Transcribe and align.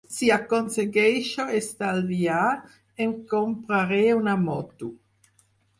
Si 0.13 0.27
aconsegueixo 0.35 1.45
estalviar, 1.59 2.49
em 3.07 3.15
compraré 3.37 4.05
una 4.25 4.39
moto. 4.49 4.93